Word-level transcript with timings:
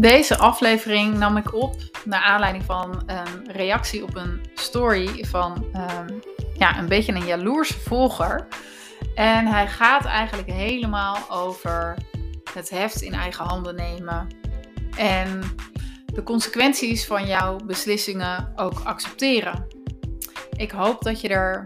Deze 0.00 0.38
aflevering 0.38 1.18
nam 1.18 1.36
ik 1.36 1.54
op 1.54 1.76
naar 2.04 2.22
aanleiding 2.22 2.64
van 2.64 3.02
een 3.06 3.52
reactie 3.52 4.02
op 4.02 4.16
een 4.16 4.40
story 4.54 5.24
van 5.24 5.66
um, 5.76 6.20
ja, 6.54 6.78
een 6.78 6.88
beetje 6.88 7.12
een 7.12 7.26
jaloerse 7.26 7.78
volger. 7.78 8.46
En 9.14 9.46
hij 9.46 9.66
gaat 9.66 10.04
eigenlijk 10.04 10.50
helemaal 10.50 11.18
over 11.30 11.94
het 12.54 12.70
heft 12.70 13.02
in 13.02 13.14
eigen 13.14 13.44
handen 13.44 13.74
nemen. 13.74 14.28
En 14.96 15.42
de 16.06 16.22
consequenties 16.22 17.06
van 17.06 17.26
jouw 17.26 17.56
beslissingen 17.56 18.52
ook 18.56 18.80
accepteren. 18.84 19.66
Ik 20.56 20.70
hoop 20.70 21.02
dat 21.02 21.20
je 21.20 21.28
er 21.28 21.62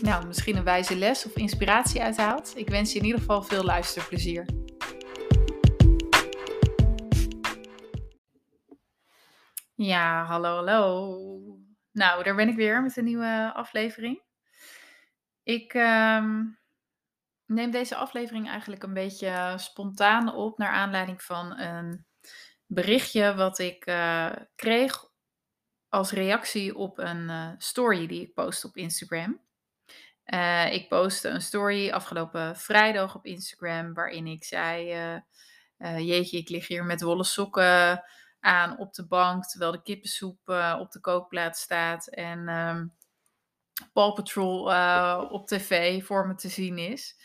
nou, 0.00 0.26
misschien 0.26 0.56
een 0.56 0.64
wijze 0.64 0.96
les 0.96 1.26
of 1.26 1.32
inspiratie 1.34 2.02
uit 2.02 2.16
haalt. 2.16 2.52
Ik 2.56 2.68
wens 2.68 2.92
je 2.92 2.98
in 2.98 3.04
ieder 3.04 3.20
geval 3.20 3.42
veel 3.42 3.64
luisterplezier. 3.64 4.46
Ja, 9.76 10.24
hallo, 10.24 10.54
hallo. 10.54 11.58
Nou, 11.92 12.22
daar 12.24 12.34
ben 12.34 12.48
ik 12.48 12.56
weer 12.56 12.82
met 12.82 12.96
een 12.96 13.04
nieuwe 13.04 13.50
aflevering. 13.54 14.22
Ik 15.42 15.74
ehm, 15.74 16.42
neem 17.46 17.70
deze 17.70 17.96
aflevering 17.96 18.48
eigenlijk 18.48 18.82
een 18.82 18.94
beetje 18.94 19.54
spontaan 19.56 20.34
op 20.34 20.58
naar 20.58 20.72
aanleiding 20.72 21.22
van 21.22 21.58
een 21.58 22.06
berichtje 22.66 23.34
wat 23.34 23.58
ik 23.58 23.86
uh, 23.86 24.32
kreeg 24.54 25.04
als 25.88 26.10
reactie 26.10 26.76
op 26.76 26.98
een 26.98 27.28
uh, 27.28 27.50
story 27.58 28.06
die 28.06 28.22
ik 28.22 28.34
post 28.34 28.64
op 28.64 28.76
Instagram. 28.76 29.40
Uh, 30.26 30.72
ik 30.72 30.88
postte 30.88 31.28
een 31.28 31.42
story 31.42 31.90
afgelopen 31.90 32.56
vrijdag 32.56 33.14
op 33.14 33.26
Instagram 33.26 33.94
waarin 33.94 34.26
ik 34.26 34.44
zei: 34.44 34.86
Jeetje, 35.78 36.38
ik 36.38 36.48
lig 36.48 36.68
hier 36.68 36.84
met 36.84 37.02
wollen 37.02 37.24
sokken 37.24 38.04
aan 38.44 38.78
op 38.78 38.94
de 38.94 39.06
bank 39.06 39.44
terwijl 39.44 39.72
de 39.72 39.82
kippensoep 39.82 40.38
uh, 40.46 40.76
op 40.80 40.92
de 40.92 41.00
kookplaat 41.00 41.56
staat 41.56 42.06
en 42.06 42.48
um, 42.48 42.94
Paw 43.92 44.14
Patrol 44.14 44.72
uh, 44.72 45.24
op 45.30 45.46
tv 45.46 46.04
voor 46.04 46.26
me 46.26 46.34
te 46.34 46.48
zien 46.48 46.78
is. 46.78 47.16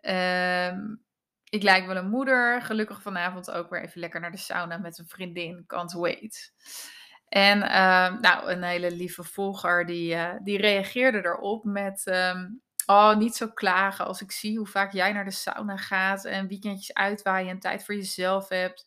Um, 0.00 1.04
ik 1.48 1.62
lijk 1.62 1.86
wel 1.86 1.96
een 1.96 2.08
moeder. 2.08 2.62
Gelukkig 2.62 3.02
vanavond 3.02 3.50
ook 3.50 3.70
weer 3.70 3.82
even 3.82 4.00
lekker 4.00 4.20
naar 4.20 4.30
de 4.30 4.36
sauna 4.36 4.78
met 4.78 4.98
een 4.98 5.08
vriendin. 5.08 5.64
Can't 5.66 5.92
wait. 5.92 6.52
En 7.28 7.58
uh, 7.58 8.20
nou, 8.20 8.50
een 8.50 8.62
hele 8.62 8.90
lieve 8.90 9.24
volger 9.24 9.86
die, 9.86 10.14
uh, 10.14 10.32
die 10.42 10.58
reageerde 10.58 11.18
erop 11.18 11.64
met... 11.64 12.12
Oh, 12.86 13.16
niet 13.16 13.36
zo 13.36 13.48
klagen 13.48 14.06
als 14.06 14.20
ik 14.20 14.32
zie 14.32 14.58
hoe 14.58 14.66
vaak 14.66 14.92
jij 14.92 15.12
naar 15.12 15.24
de 15.24 15.30
sauna 15.30 15.76
gaat... 15.76 16.24
en 16.24 16.48
weekendjes 16.48 16.94
uitwaaien 16.94 17.50
en 17.50 17.58
tijd 17.58 17.84
voor 17.84 17.94
jezelf 17.94 18.48
hebt 18.48 18.86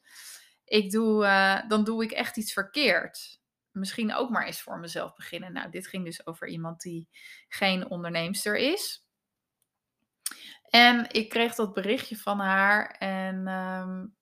ik 0.66 0.92
doe, 0.92 1.24
uh, 1.24 1.68
dan 1.68 1.84
doe 1.84 2.04
ik 2.04 2.12
echt 2.12 2.38
iets 2.38 2.54
verkeerd. 2.54 3.40
Misschien 3.72 4.14
ook 4.14 4.30
maar 4.30 4.46
eens 4.46 4.62
voor 4.62 4.80
mezelf 4.80 5.16
beginnen. 5.16 5.54
Nou, 5.54 5.70
dit 5.70 5.88
ging 5.88 6.06
dus 6.06 6.28
over 6.28 6.48
iemand 6.48 6.82
die 6.82 7.10
geen 7.48 7.90
onderneemster 7.90 8.58
is. 8.58 9.06
En 10.70 11.12
ik 11.12 11.30
kreeg 11.30 11.56
dat 11.56 11.74
berichtje 11.74 12.18
van 12.18 12.40
haar 12.40 12.90
en 12.90 13.48
um, 13.48 14.16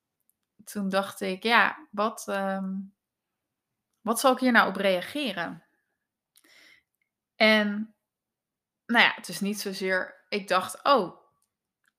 toen 0.63 0.89
dacht 0.89 1.22
ik, 1.22 1.44
ja, 1.44 1.88
wat, 1.91 2.27
um, 2.27 2.94
wat 4.02 4.19
zal 4.19 4.33
ik 4.33 4.39
hier 4.39 4.52
nou 4.52 4.69
op 4.69 4.75
reageren? 4.75 5.63
En 7.35 7.95
nou 8.85 9.03
ja, 9.03 9.13
het 9.16 9.28
is 9.28 9.39
niet 9.39 9.59
zozeer, 9.59 10.25
ik 10.30 10.47
dacht, 10.47 10.83
oh, 10.83 11.22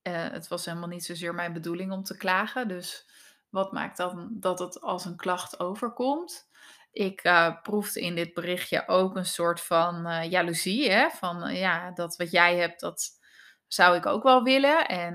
uh, 0.03 0.29
het 0.31 0.48
was 0.48 0.64
helemaal 0.64 0.89
niet 0.89 1.05
zozeer 1.05 1.34
mijn 1.34 1.53
bedoeling 1.53 1.92
om 1.92 2.03
te 2.03 2.17
klagen. 2.17 2.69
Dus 2.69 3.11
wat 3.55 3.72
maakt 3.72 3.97
dan 3.97 4.28
dat 4.30 4.58
het 4.58 4.80
als 4.80 5.05
een 5.05 5.16
klacht 5.16 5.60
overkomt? 5.60 6.48
Ik 6.92 7.24
uh, 7.24 7.62
proefde 7.62 8.01
in 8.01 8.14
dit 8.14 8.34
berichtje 8.34 8.89
ook 8.89 9.17
een 9.17 9.27
soort 9.27 9.61
van 9.61 10.06
uh, 10.06 10.30
jaloezie. 10.30 10.90
Hè? 10.90 11.11
Van 11.11 11.48
uh, 11.48 11.61
ja, 11.61 11.90
dat 11.90 12.17
wat 12.17 12.30
jij 12.30 12.56
hebt, 12.56 12.80
dat 12.80 13.11
zou 13.67 13.96
ik 13.96 14.06
ook 14.06 14.23
wel 14.23 14.42
willen. 14.42 14.86
En 14.86 15.14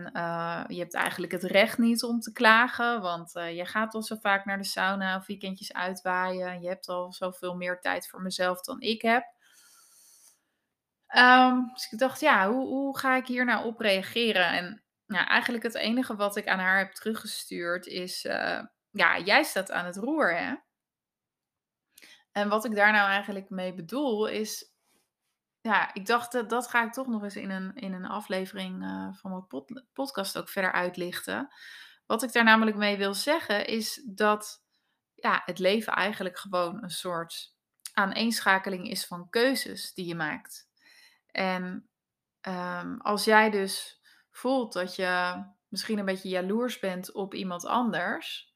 je 0.67 0.79
hebt 0.79 0.93
eigenlijk 0.93 1.31
het 1.31 1.43
recht 1.43 1.77
niet 1.77 2.03
om 2.03 2.19
te 2.19 2.31
klagen. 2.31 3.01
Want 3.01 3.31
je 3.31 3.65
gaat 3.65 3.93
al 3.93 4.03
zo 4.03 4.15
vaak 4.21 4.45
naar 4.45 4.57
de 4.57 4.63
sauna 4.63 5.17
of 5.17 5.25
weekendjes 5.25 5.73
uitwaaien. 5.73 6.61
Je 6.61 6.67
hebt 6.67 6.87
al 6.87 7.13
zoveel 7.13 7.55
meer 7.55 7.79
tijd 7.79 8.09
voor 8.09 8.21
mezelf 8.21 8.61
dan 8.61 8.81
ik 8.81 9.01
heb. 9.01 9.23
Um, 11.17 11.69
dus 11.73 11.91
ik 11.91 11.99
dacht, 11.99 12.19
ja, 12.19 12.49
hoe, 12.49 12.67
hoe 12.67 12.97
ga 12.97 13.15
ik 13.15 13.27
hier 13.27 13.45
nou 13.45 13.65
op 13.65 13.79
reageren? 13.79 14.47
En 14.47 14.83
ja, 15.13 15.27
eigenlijk 15.27 15.63
het 15.63 15.75
enige 15.75 16.15
wat 16.15 16.35
ik 16.35 16.47
aan 16.47 16.59
haar 16.59 16.77
heb 16.77 16.91
teruggestuurd 16.91 17.85
is, 17.85 18.25
uh, 18.25 18.61
ja, 18.89 19.19
jij 19.19 19.43
staat 19.43 19.71
aan 19.71 19.85
het 19.85 19.95
roer, 19.95 20.37
hè? 20.37 20.55
En 22.31 22.49
wat 22.49 22.65
ik 22.65 22.75
daar 22.75 22.91
nou 22.91 23.09
eigenlijk 23.09 23.49
mee 23.49 23.73
bedoel 23.73 24.27
is, 24.27 24.73
ja, 25.61 25.93
ik 25.93 26.05
dacht 26.05 26.31
dat, 26.31 26.49
dat 26.49 26.67
ga 26.67 26.85
ik 26.85 26.93
toch 26.93 27.07
nog 27.07 27.23
eens 27.23 27.35
in 27.35 27.49
een, 27.49 27.75
in 27.75 27.93
een 27.93 28.05
aflevering 28.05 28.83
uh, 28.83 29.13
van 29.13 29.31
mijn 29.31 29.47
pod, 29.47 29.83
podcast 29.93 30.37
ook 30.37 30.49
verder 30.49 30.71
uitlichten. 30.71 31.53
Wat 32.05 32.23
ik 32.23 32.33
daar 32.33 32.43
namelijk 32.43 32.77
mee 32.77 32.97
wil 32.97 33.13
zeggen 33.13 33.65
is 33.65 34.03
dat 34.05 34.63
ja, 35.13 35.41
het 35.45 35.59
leven 35.59 35.93
eigenlijk 35.93 36.37
gewoon 36.37 36.83
een 36.83 36.89
soort 36.89 37.55
aaneenschakeling 37.93 38.89
is 38.89 39.05
van 39.05 39.29
keuzes 39.29 39.93
die 39.93 40.05
je 40.05 40.15
maakt. 40.15 40.69
En 41.27 41.89
um, 42.47 43.01
als 43.01 43.23
jij 43.23 43.49
dus 43.49 43.98
voelt 44.39 44.73
dat 44.73 44.95
je 44.95 45.43
misschien 45.67 45.97
een 45.97 46.05
beetje 46.05 46.29
jaloers 46.29 46.79
bent 46.79 47.11
op 47.11 47.33
iemand 47.33 47.65
anders, 47.65 48.53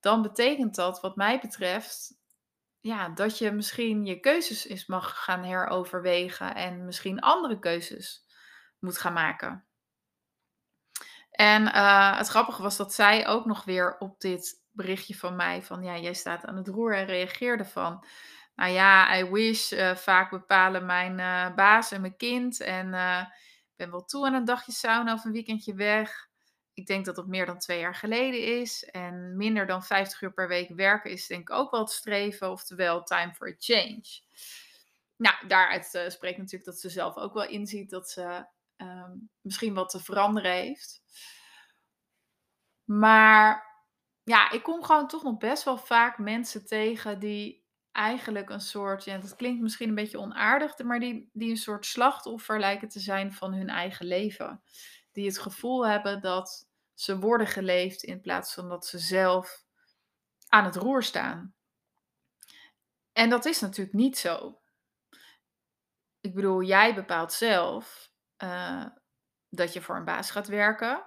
dan 0.00 0.22
betekent 0.22 0.74
dat, 0.74 1.00
wat 1.00 1.16
mij 1.16 1.40
betreft, 1.40 2.20
ja, 2.80 3.08
dat 3.08 3.38
je 3.38 3.52
misschien 3.52 4.04
je 4.04 4.20
keuzes 4.20 4.66
eens 4.66 4.86
mag 4.86 5.24
gaan 5.24 5.42
heroverwegen 5.42 6.54
en 6.54 6.84
misschien 6.84 7.20
andere 7.20 7.58
keuzes 7.58 8.24
moet 8.78 8.98
gaan 8.98 9.12
maken. 9.12 9.64
En 11.30 11.62
uh, 11.62 12.16
het 12.16 12.28
grappige 12.28 12.62
was 12.62 12.76
dat 12.76 12.94
zij 12.94 13.26
ook 13.26 13.44
nog 13.44 13.64
weer 13.64 13.98
op 13.98 14.20
dit 14.20 14.62
berichtje 14.70 15.14
van 15.14 15.36
mij 15.36 15.62
van 15.62 15.82
ja, 15.82 15.98
jij 15.98 16.14
staat 16.14 16.44
aan 16.44 16.56
het 16.56 16.68
roer 16.68 16.96
en 16.96 17.04
reageerde 17.04 17.64
van 17.64 18.04
nou 18.54 18.72
ja, 18.72 19.16
I 19.16 19.30
wish, 19.30 19.72
uh, 19.72 19.94
vaak 19.94 20.30
bepalen 20.30 20.86
mijn 20.86 21.18
uh, 21.18 21.54
baas 21.54 21.92
en 21.92 22.00
mijn 22.00 22.16
kind 22.16 22.60
en 22.60 22.94
ben 23.82 23.90
wel 23.90 24.04
toe 24.04 24.26
aan 24.26 24.34
een 24.34 24.44
dagje 24.44 24.72
sauna 24.72 25.12
of 25.12 25.24
een 25.24 25.32
weekendje 25.32 25.74
weg. 25.74 26.28
Ik 26.74 26.86
denk 26.86 27.04
dat 27.04 27.16
dat 27.16 27.26
meer 27.26 27.46
dan 27.46 27.58
twee 27.58 27.78
jaar 27.78 27.94
geleden 27.94 28.60
is. 28.60 28.84
En 28.84 29.36
minder 29.36 29.66
dan 29.66 29.82
50 29.82 30.22
uur 30.22 30.32
per 30.32 30.48
week 30.48 30.68
werken 30.68 31.10
is 31.10 31.26
denk 31.26 31.40
ik 31.40 31.56
ook 31.56 31.70
wel 31.70 31.80
het 31.80 31.90
streven. 31.90 32.50
Oftewel, 32.50 33.02
time 33.02 33.34
for 33.34 33.48
a 33.48 33.54
change. 33.58 34.04
Nou, 35.16 35.46
daaruit 35.46 35.94
uh, 35.94 36.08
spreekt 36.08 36.38
natuurlijk 36.38 36.64
dat 36.64 36.80
ze 36.80 36.88
zelf 36.90 37.16
ook 37.16 37.34
wel 37.34 37.46
inziet 37.46 37.90
dat 37.90 38.10
ze 38.10 38.46
um, 38.76 39.30
misschien 39.40 39.74
wat 39.74 39.90
te 39.90 40.00
veranderen 40.00 40.52
heeft. 40.52 41.02
Maar 42.84 43.66
ja, 44.22 44.50
ik 44.50 44.62
kom 44.62 44.82
gewoon 44.82 45.08
toch 45.08 45.22
nog 45.22 45.38
best 45.38 45.64
wel 45.64 45.78
vaak 45.78 46.18
mensen 46.18 46.66
tegen 46.66 47.18
die 47.18 47.61
eigenlijk 47.92 48.50
een 48.50 48.60
soort, 48.60 49.04
ja, 49.04 49.18
dat 49.18 49.36
klinkt 49.36 49.62
misschien 49.62 49.88
een 49.88 49.94
beetje 49.94 50.18
onaardig, 50.18 50.78
maar 50.78 51.00
die, 51.00 51.30
die 51.32 51.50
een 51.50 51.56
soort 51.56 51.86
slachtoffer 51.86 52.58
lijken 52.58 52.88
te 52.88 53.00
zijn 53.00 53.32
van 53.32 53.54
hun 53.54 53.68
eigen 53.68 54.06
leven. 54.06 54.62
Die 55.12 55.26
het 55.26 55.38
gevoel 55.38 55.86
hebben 55.86 56.20
dat 56.20 56.68
ze 56.94 57.18
worden 57.18 57.46
geleefd 57.46 58.02
in 58.02 58.20
plaats 58.20 58.54
van 58.54 58.68
dat 58.68 58.86
ze 58.86 58.98
zelf 58.98 59.64
aan 60.48 60.64
het 60.64 60.76
roer 60.76 61.02
staan. 61.02 61.54
En 63.12 63.30
dat 63.30 63.44
is 63.44 63.60
natuurlijk 63.60 63.96
niet 63.96 64.18
zo. 64.18 64.60
Ik 66.20 66.34
bedoel, 66.34 66.62
jij 66.62 66.94
bepaalt 66.94 67.32
zelf 67.32 68.12
uh, 68.38 68.86
dat 69.48 69.72
je 69.72 69.80
voor 69.80 69.96
een 69.96 70.04
baas 70.04 70.30
gaat 70.30 70.46
werken. 70.46 71.04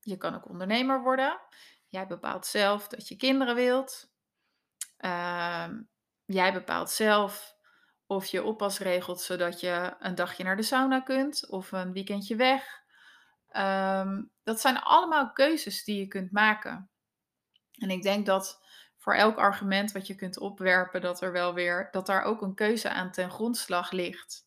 Je 0.00 0.16
kan 0.16 0.34
ook 0.34 0.48
ondernemer 0.48 1.02
worden. 1.02 1.40
Jij 1.88 2.06
bepaalt 2.06 2.46
zelf 2.46 2.88
dat 2.88 3.08
je 3.08 3.16
kinderen 3.16 3.54
wilt. 3.54 4.10
Uh, 4.98 5.68
jij 6.26 6.52
bepaalt 6.52 6.90
zelf 6.90 7.56
of 8.06 8.26
je 8.26 8.44
oppas 8.44 8.78
regelt 8.78 9.20
zodat 9.20 9.60
je 9.60 9.94
een 9.98 10.14
dagje 10.14 10.44
naar 10.44 10.56
de 10.56 10.62
sauna 10.62 11.00
kunt 11.00 11.48
of 11.48 11.72
een 11.72 11.92
weekendje 11.92 12.36
weg. 12.36 12.84
Um, 13.52 14.30
dat 14.42 14.60
zijn 14.60 14.78
allemaal 14.78 15.32
keuzes 15.32 15.84
die 15.84 15.98
je 15.98 16.06
kunt 16.06 16.32
maken. 16.32 16.90
En 17.72 17.90
ik 17.90 18.02
denk 18.02 18.26
dat 18.26 18.64
voor 18.96 19.14
elk 19.14 19.36
argument 19.36 19.92
wat 19.92 20.06
je 20.06 20.14
kunt 20.14 20.38
opwerpen, 20.38 21.00
dat 21.00 21.20
er 21.20 21.32
wel 21.32 21.54
weer 21.54 21.88
dat 21.90 22.06
daar 22.06 22.22
ook 22.22 22.42
een 22.42 22.54
keuze 22.54 22.90
aan 22.90 23.10
ten 23.10 23.30
grondslag 23.30 23.90
ligt. 23.90 24.46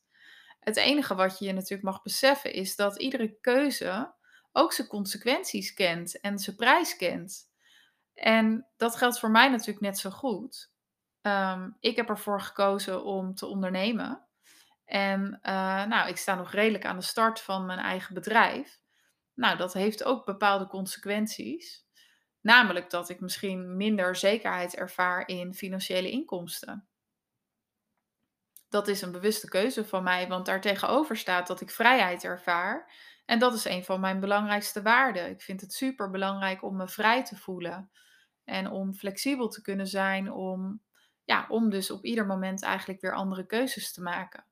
Het 0.59 0.77
enige 0.77 1.15
wat 1.15 1.39
je 1.39 1.45
je 1.45 1.53
natuurlijk 1.53 1.83
mag 1.83 2.01
beseffen 2.01 2.53
is 2.53 2.75
dat 2.75 2.99
iedere 2.99 3.37
keuze 3.41 4.13
ook 4.51 4.73
zijn 4.73 4.87
consequenties 4.87 5.73
kent 5.73 6.19
en 6.19 6.39
zijn 6.39 6.55
prijs 6.55 6.95
kent. 6.95 7.49
En 8.13 8.67
dat 8.77 8.95
geldt 8.95 9.19
voor 9.19 9.31
mij 9.31 9.49
natuurlijk 9.49 9.81
net 9.81 9.97
zo 9.97 10.09
goed. 10.09 10.71
Um, 11.21 11.77
ik 11.79 11.95
heb 11.95 12.09
ervoor 12.09 12.41
gekozen 12.41 13.03
om 13.03 13.35
te 13.35 13.45
ondernemen. 13.45 14.27
En 14.85 15.39
uh, 15.43 15.83
nou, 15.85 16.09
ik 16.09 16.17
sta 16.17 16.35
nog 16.35 16.51
redelijk 16.51 16.85
aan 16.85 16.97
de 16.97 17.03
start 17.03 17.41
van 17.41 17.65
mijn 17.65 17.79
eigen 17.79 18.13
bedrijf. 18.13 18.79
Nou, 19.33 19.57
dat 19.57 19.73
heeft 19.73 20.03
ook 20.03 20.25
bepaalde 20.25 20.67
consequenties. 20.67 21.85
Namelijk 22.41 22.89
dat 22.89 23.09
ik 23.09 23.19
misschien 23.19 23.77
minder 23.77 24.15
zekerheid 24.15 24.75
ervaar 24.75 25.27
in 25.27 25.53
financiële 25.53 26.11
inkomsten. 26.11 26.87
Dat 28.69 28.87
is 28.87 29.01
een 29.01 29.11
bewuste 29.11 29.47
keuze 29.47 29.85
van 29.85 30.03
mij, 30.03 30.27
want 30.27 30.45
daartegenover 30.45 31.17
staat 31.17 31.47
dat 31.47 31.61
ik 31.61 31.71
vrijheid 31.71 32.23
ervaar. 32.23 32.91
En 33.25 33.39
dat 33.39 33.53
is 33.53 33.65
een 33.65 33.83
van 33.83 33.99
mijn 33.99 34.19
belangrijkste 34.19 34.81
waarden. 34.81 35.29
Ik 35.29 35.41
vind 35.41 35.61
het 35.61 35.73
super 35.73 36.09
belangrijk 36.09 36.63
om 36.63 36.75
me 36.75 36.87
vrij 36.87 37.23
te 37.23 37.35
voelen 37.35 37.91
en 38.43 38.71
om 38.71 38.93
flexibel 38.93 39.47
te 39.47 39.61
kunnen 39.61 39.87
zijn, 39.87 40.31
om, 40.31 40.81
ja, 41.29 41.45
om 41.47 41.69
dus 41.69 41.91
op 41.91 42.05
ieder 42.05 42.25
moment 42.25 42.63
eigenlijk 42.63 43.01
weer 43.01 43.15
andere 43.15 43.45
keuzes 43.45 43.93
te 43.93 44.01
maken. 44.01 44.45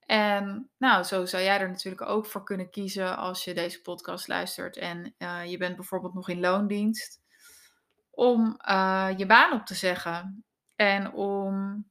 En 0.00 0.70
nou, 0.76 1.02
zo 1.02 1.24
zou 1.24 1.42
jij 1.42 1.60
er 1.60 1.68
natuurlijk 1.68 2.08
ook 2.08 2.26
voor 2.26 2.44
kunnen 2.44 2.70
kiezen 2.70 3.16
als 3.16 3.44
je 3.44 3.54
deze 3.54 3.82
podcast 3.82 4.28
luistert 4.28 4.76
en 4.76 5.14
uh, 5.18 5.44
je 5.44 5.56
bent 5.56 5.76
bijvoorbeeld 5.76 6.14
nog 6.14 6.28
in 6.28 6.40
loondienst, 6.40 7.20
om 8.10 8.60
uh, 8.68 9.10
je 9.16 9.26
baan 9.26 9.52
op 9.52 9.66
te 9.66 9.74
zeggen 9.74 10.44
en 10.76 11.12
om 11.12 11.84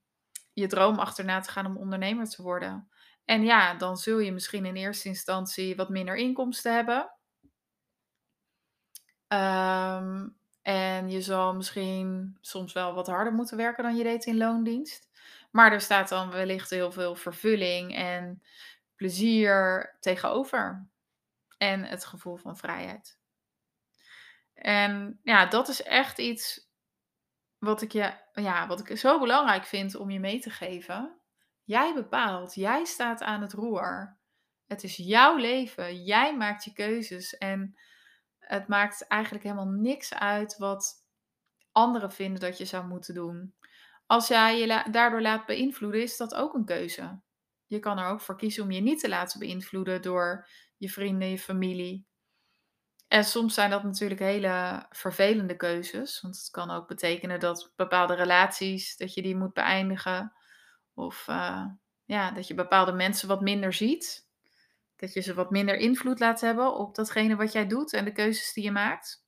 je 0.53 0.68
droom 0.68 1.00
achterna 1.00 1.39
te 1.39 1.51
gaan 1.51 1.65
om 1.65 1.77
ondernemer 1.77 2.30
te 2.30 2.41
worden. 2.41 2.89
En 3.25 3.44
ja, 3.44 3.74
dan 3.74 3.97
zul 3.97 4.19
je 4.19 4.31
misschien 4.31 4.65
in 4.65 4.75
eerste 4.75 5.07
instantie 5.07 5.75
wat 5.75 5.89
minder 5.89 6.15
inkomsten 6.15 6.74
hebben. 6.74 7.12
Um, 9.27 10.41
en 10.63 11.10
je 11.10 11.21
zal 11.21 11.54
misschien 11.54 12.38
soms 12.42 12.74
wel 12.74 12.94
wat 12.94 13.07
harder 13.07 13.33
moeten 13.33 13.57
werken 13.57 13.83
dan 13.83 13.95
je 13.95 14.04
deed 14.04 14.25
in 14.25 14.38
loondienst. 14.38 15.10
Maar 15.51 15.71
er 15.71 15.81
staat 15.81 16.10
dan 16.10 16.31
wellicht 16.31 16.69
heel 16.69 16.92
veel 16.92 17.15
vervulling 17.15 17.95
en 17.95 18.44
plezier 18.95 19.95
tegenover. 20.00 20.88
En 21.57 21.83
het 21.83 22.06
gevoel 22.06 22.36
van 22.36 22.57
vrijheid. 22.57 23.19
En 24.54 25.19
ja, 25.24 25.45
dat 25.45 25.68
is 25.68 25.83
echt 25.83 26.19
iets 26.19 26.69
wat 27.57 27.81
ik, 27.81 27.92
je, 27.92 28.13
ja, 28.33 28.68
wat 28.68 28.89
ik 28.89 28.98
zo 28.98 29.19
belangrijk 29.19 29.66
vind 29.66 29.95
om 29.95 30.09
je 30.09 30.19
mee 30.19 30.39
te 30.39 30.50
geven. 30.50 31.16
Jij 31.63 31.94
bepaalt, 31.94 32.56
jij 32.56 32.86
staat 32.86 33.21
aan 33.21 33.42
het 33.42 33.54
roer. 33.54 34.18
Het 34.68 34.83
is 34.83 34.95
jouw 34.95 35.36
leven, 35.36 36.04
jij 36.04 36.38
maakt 36.38 36.63
je 36.63 36.74
keuzes. 36.74 37.38
En 37.38 37.77
het 38.45 38.68
maakt 38.68 39.07
eigenlijk 39.07 39.44
helemaal 39.44 39.68
niks 39.68 40.13
uit 40.13 40.57
wat 40.57 41.07
anderen 41.72 42.12
vinden 42.12 42.40
dat 42.40 42.57
je 42.57 42.66
zou 42.66 42.88
moeten 42.88 43.13
doen. 43.13 43.56
Als 44.06 44.28
jij 44.28 44.60
je 44.60 44.86
daardoor 44.92 45.22
laat 45.22 45.45
beïnvloeden, 45.45 46.01
is 46.01 46.18
dat 46.18 46.36
ook 46.36 46.54
een 46.54 46.66
keuze. 46.66 47.22
Je 47.66 47.80
kan 47.80 48.00
er 48.00 48.07
ook 48.07 48.22
voor 48.22 48.38
kiezen 48.38 48.63
om 48.63 48.72
je 48.72 48.81
niet 48.81 49.00
te 49.00 49.10
laten 49.10 49.40
beïnvloeden 49.40 50.01
door 50.01 50.48
je 50.78 50.90
vrienden, 50.90 51.30
je 51.30 51.40
familie. 51.40 52.06
En 53.07 53.24
soms 53.24 53.54
zijn 53.54 53.69
dat 53.69 53.84
natuurlijk 53.84 54.19
hele 54.19 54.86
vervelende 54.90 55.56
keuzes. 55.56 56.22
Want 56.22 56.38
het 56.38 56.50
kan 56.50 56.72
ook 56.72 56.88
betekenen 56.88 57.40
dat 57.40 57.72
bepaalde 57.75 58.13
relaties, 58.13 58.98
dat 58.98 59.13
je 59.13 59.22
die 59.22 59.36
moet 59.36 59.54
beëindigen. 59.54 60.34
Of 60.94 61.28
uh, 61.28 61.66
ja, 62.06 62.31
dat 62.31 62.48
je 62.48 62.54
bepaalde 62.54 62.92
mensen 62.92 63.28
wat 63.28 63.42
minder 63.42 63.74
ziet. 63.74 64.23
Dat 65.04 65.14
je 65.14 65.22
ze 65.22 65.34
wat 65.34 65.52
minder 65.52 65.76
invloed 65.76 66.20
laat 66.20 66.42
hebben 66.42 66.76
op 66.76 66.96
datgene 66.96 67.36
wat 67.36 67.52
jij 67.52 67.68
doet 67.68 67.94
en 67.94 68.06
de 68.06 68.12
keuzes 68.12 68.54
die 68.54 68.64
je 68.64 68.72
maakt. 68.72 69.26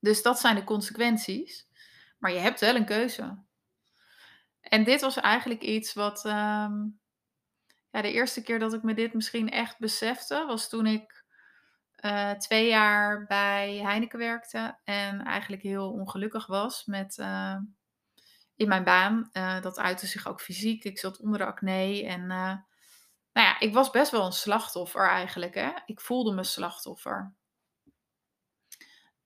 Dus 0.00 0.22
dat 0.22 0.38
zijn 0.38 0.54
de 0.54 0.64
consequenties. 0.64 1.68
Maar 2.18 2.32
je 2.32 2.38
hebt 2.38 2.60
wel 2.60 2.74
een 2.74 2.84
keuze. 2.84 3.42
En 4.60 4.84
dit 4.84 5.00
was 5.00 5.16
eigenlijk 5.16 5.62
iets 5.62 5.92
wat. 5.92 6.24
Um, 6.24 7.00
ja, 7.90 8.02
de 8.02 8.12
eerste 8.12 8.42
keer 8.42 8.58
dat 8.58 8.72
ik 8.74 8.82
me 8.82 8.94
dit 8.94 9.14
misschien 9.14 9.50
echt 9.50 9.78
besefte, 9.78 10.44
was 10.46 10.68
toen 10.68 10.86
ik 10.86 11.24
uh, 12.04 12.32
twee 12.32 12.68
jaar 12.68 13.26
bij 13.26 13.76
Heineken 13.76 14.18
werkte. 14.18 14.78
En 14.84 15.24
eigenlijk 15.24 15.62
heel 15.62 15.92
ongelukkig 15.92 16.46
was 16.46 16.84
met. 16.84 17.18
Uh, 17.18 17.56
in 18.56 18.68
mijn 18.68 18.84
baan. 18.84 19.30
Uh, 19.32 19.60
dat 19.62 19.78
uitte 19.78 20.06
zich 20.06 20.26
ook 20.26 20.40
fysiek. 20.40 20.84
Ik 20.84 20.98
zat 20.98 21.20
onder 21.20 21.38
de 21.38 21.44
acne. 21.44 22.06
En 22.06 22.30
nou 23.32 23.46
ja, 23.46 23.60
ik 23.60 23.74
was 23.74 23.90
best 23.90 24.10
wel 24.10 24.24
een 24.26 24.32
slachtoffer 24.32 25.08
eigenlijk. 25.08 25.54
Hè? 25.54 25.70
Ik 25.86 26.00
voelde 26.00 26.32
me 26.32 26.44
slachtoffer. 26.44 27.34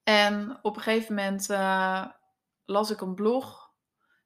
En 0.02 0.58
op 0.62 0.76
een 0.76 0.82
gegeven 0.82 1.14
moment 1.14 1.48
las 2.64 2.90
ik 2.90 3.00
een 3.00 3.14
blog 3.14 3.72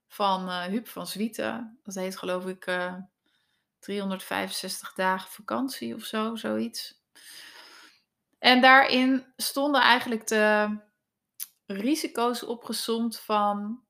van 0.08 0.49
uh, 0.49 0.62
Huub 0.62 0.88
van 0.88 1.06
Zwieten. 1.06 1.78
Dat 1.82 1.94
heet 1.94 2.19
geloof 2.19 2.46
ik 2.46 2.67
uh, 2.67 2.84
eh, 2.87 2.94
365 3.78 4.93
dagen 4.94 5.31
vakantie 5.31 5.94
of 5.94 6.02
zo, 6.02 6.37
zoiets. 6.37 7.05
En 8.38 8.61
daarin 8.61 9.32
stonden 9.37 9.81
eigenlijk 9.81 10.26
de 10.26 10.79
risico's 11.67 12.43
opgezomd 12.43 13.20
van 13.20 13.84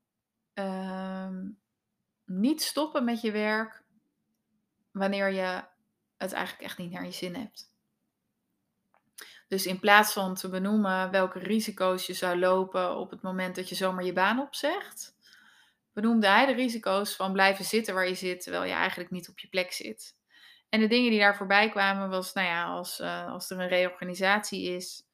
uh, 0.55 1.29
niet 2.25 2.63
stoppen 2.63 3.05
met 3.05 3.21
je 3.21 3.31
werk 3.31 3.85
wanneer 4.91 5.31
je 5.31 5.65
het 6.19 6.33
eigenlijk 6.33 6.65
echt 6.65 6.79
niet 6.79 6.91
naar 6.93 7.05
je 7.05 7.13
zin 7.13 7.35
hebt. 7.35 7.75
Dus 9.49 9.67
in 9.67 9.81
plaats 9.81 10.13
van 10.13 10.35
te 10.35 10.49
benoemen 10.49 11.11
welke 11.11 11.39
risico's 11.39 12.07
je 12.07 12.13
zou 12.13 12.39
lopen 12.39 12.97
op 12.97 13.11
het 13.11 13.23
moment 13.23 13.57
dat 13.57 13.69
je 13.69 13.75
zomaar 13.75 14.05
je 14.05 14.13
baan 14.13 14.41
opzegt, 14.41 15.17
benoemde 15.93 16.27
hij 16.27 16.47
de 16.47 16.53
risico's 16.53 17.17
van 17.17 17.33
blijven 17.33 17.65
zitten 17.65 17.95
waar 17.95 18.09
je 18.09 18.15
zit, 18.15 18.43
terwijl 18.43 18.65
je 18.65 18.73
eigenlijk 18.73 19.11
niet 19.11 19.29
op 19.29 19.39
je 19.39 19.49
plek 19.49 19.73
zit. 19.73 20.15
En 20.69 20.81
de 20.81 20.87
dingen 20.87 21.11
die 21.11 21.21
daar 21.21 21.37
voorbij 21.37 21.69
kwamen 21.69 22.09
was, 22.09 22.33
nou 22.33 22.47
ja, 22.47 22.65
als, 22.65 23.01
uh, 23.01 23.33
als 23.33 23.51
er 23.51 23.61
een 23.61 23.69
reorganisatie 23.69 24.75
is, 24.75 25.07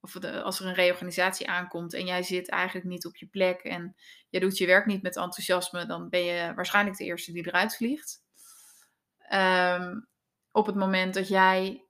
of 0.00 0.24
als 0.24 0.60
er 0.60 0.66
een 0.66 0.74
reorganisatie 0.74 1.48
aankomt 1.48 1.94
en 1.94 2.06
jij 2.06 2.22
zit 2.22 2.48
eigenlijk 2.48 2.86
niet 2.86 3.06
op 3.06 3.16
je 3.16 3.26
plek 3.26 3.60
en 3.60 3.96
je 4.28 4.40
doet 4.40 4.58
je 4.58 4.66
werk 4.66 4.86
niet 4.86 5.02
met 5.02 5.16
enthousiasme, 5.16 5.86
dan 5.86 6.08
ben 6.08 6.24
je 6.24 6.54
waarschijnlijk 6.54 6.96
de 6.96 7.04
eerste 7.04 7.32
die 7.32 7.46
eruit 7.46 7.76
vliegt. 7.76 8.22
Um, 9.32 10.08
op 10.52 10.66
het 10.66 10.74
moment 10.74 11.14
dat 11.14 11.28
jij 11.28 11.84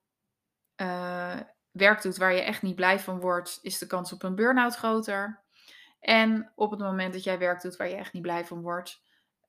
uh, 0.77 1.41
werk 1.71 2.03
doet 2.03 2.17
waar 2.17 2.33
je 2.33 2.41
echt 2.41 2.63
niet 2.63 2.75
blij 2.75 2.99
van 2.99 3.21
wordt, 3.21 3.59
is 3.63 3.79
de 3.79 3.87
kans 3.87 4.13
op 4.13 4.23
een 4.23 4.35
burn-out 4.35 4.77
groter. 4.77 5.45
En 6.01 6.53
op 6.55 6.71
het 6.71 6.81
moment 6.81 7.13
dat 7.13 7.25
jij 7.25 7.39
werk 7.39 7.61
doet 7.61 7.77
waar 7.77 7.89
je 7.89 7.97
echt 7.97 8.13
niet 8.13 8.23
blij 8.23 8.45
van 8.45 8.63
wordt, 8.63 9.03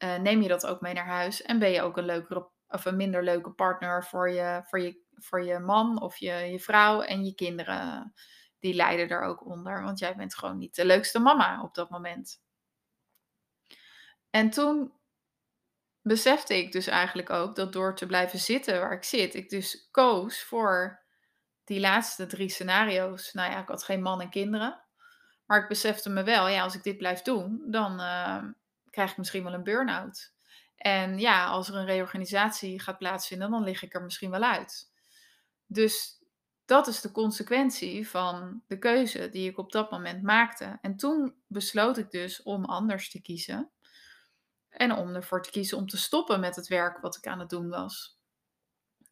uh, 0.04 0.18
neem 0.18 0.42
je 0.42 0.48
dat 0.48 0.66
ook 0.66 0.82
mee 0.82 0.94
naar 0.94 1.08
huis. 1.08 1.42
En 1.42 1.60
ben 1.60 1.72
je 1.72 1.82
ook 1.82 1.98
een 1.98 2.06
leukere 2.06 2.50
of 2.68 2.86
een 2.86 2.96
minder 2.96 3.24
leuke 3.24 3.52
partner 3.52 4.06
voor 4.06 4.30
je, 4.30 4.62
voor 4.64 4.80
je, 4.80 5.02
voor 5.16 5.44
je 5.44 5.60
man 5.60 6.02
of 6.02 6.18
je, 6.18 6.32
je 6.34 6.60
vrouw 6.60 7.02
en 7.02 7.26
je 7.26 7.36
kinderen. 7.36 8.14
Die 8.60 8.74
lijden 8.74 9.10
er 9.10 9.22
ook 9.22 9.46
onder, 9.46 9.84
want 9.84 10.00
jij 10.00 10.16
bent 10.16 10.36
gewoon 10.36 10.58
niet 10.58 10.76
de 10.76 10.86
leukste 10.86 11.20
mama 11.20 11.64
op 11.64 11.74
dat 11.74 11.90
moment. 11.90 12.42
En 14.30 14.50
toen 14.50 14.99
besefte 16.10 16.58
ik 16.58 16.72
dus 16.72 16.88
eigenlijk 16.88 17.30
ook 17.30 17.56
dat 17.56 17.74
door 17.74 17.96
te 17.96 18.06
blijven 18.06 18.40
zitten 18.40 18.80
waar 18.80 18.92
ik 18.92 19.04
zit, 19.04 19.36
ik 19.36 19.50
dus 19.50 19.88
koos 19.92 20.44
voor 20.44 21.00
die 21.64 21.80
laatste 21.80 22.26
drie 22.26 22.50
scenario's. 22.50 23.34
Nou 23.34 23.52
ja, 23.52 23.62
ik 23.62 23.68
had 23.68 23.84
geen 23.84 24.02
man 24.02 24.22
en 24.22 24.30
kinderen. 24.30 24.82
Maar 25.46 25.62
ik 25.62 25.68
besefte 25.68 26.10
me 26.10 26.24
wel, 26.24 26.48
ja, 26.48 26.64
als 26.64 26.76
ik 26.76 26.84
dit 26.84 26.98
blijf 26.98 27.22
doen, 27.22 27.64
dan 27.66 28.00
uh, 28.00 28.44
krijg 28.90 29.12
ik 29.12 29.18
misschien 29.18 29.44
wel 29.44 29.54
een 29.54 29.64
burn-out. 29.64 30.34
En 30.76 31.20
ja, 31.20 31.46
als 31.46 31.70
er 31.70 31.76
een 31.76 31.86
reorganisatie 31.86 32.82
gaat 32.82 32.98
plaatsvinden, 32.98 33.52
dan 33.52 33.64
lig 33.64 33.84
ik 33.84 33.94
er 33.94 34.04
misschien 34.04 34.32
wel 34.32 34.44
uit. 34.44 34.92
Dus 35.66 36.24
dat 36.66 36.88
is 36.88 37.02
de 37.02 37.12
consequentie 37.12 38.10
van 38.10 38.64
de 38.68 38.78
keuze 38.78 39.30
die 39.30 39.50
ik 39.50 39.58
op 39.58 39.72
dat 39.72 39.92
moment 39.92 40.24
maakte. 40.24 40.78
En 40.82 40.96
toen 40.96 41.36
besloot 41.48 41.98
ik 41.98 42.12
dus 42.12 42.44
om 42.44 42.66
anders 42.66 43.10
te 43.10 43.22
kiezen. 43.22 43.72
En 44.80 44.96
om 44.96 45.16
ervoor 45.16 45.42
te 45.42 45.52
kiezen 45.52 45.78
om 45.78 45.88
te 45.88 45.98
stoppen 45.98 46.40
met 46.40 46.56
het 46.56 46.68
werk 46.68 47.02
wat 47.02 47.18
ik 47.18 47.28
aan 47.28 47.40
het 47.40 47.50
doen 47.50 47.70
was. 47.70 48.20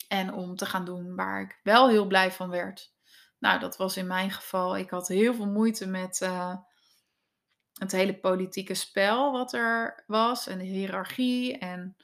En 0.08 0.34
om 0.34 0.56
te 0.56 0.66
gaan 0.66 0.86
doen 0.86 1.16
waar 1.16 1.42
ik 1.42 1.60
wel 1.64 1.90
heel 1.90 2.08
blij 2.08 2.32
van 2.32 2.50
werd. 2.50 2.94
Nou, 3.40 3.60
dat 3.60 3.78
was 3.78 3.98
in 3.98 4.08
mijn 4.08 4.32
geval. 4.32 4.78
Ik 4.78 4.90
had 4.90 5.08
heel 5.08 5.34
veel 5.34 5.48
moeite 5.48 5.88
met 5.88 6.22
uh, 6.24 6.56
het 7.74 7.92
hele 7.92 8.20
politieke 8.20 8.74
spel 8.74 9.32
wat 9.32 9.54
er 9.54 10.04
was. 10.08 10.48
En 10.48 10.58
de 10.58 10.64
hiërarchie. 10.64 11.58
En 11.58 11.96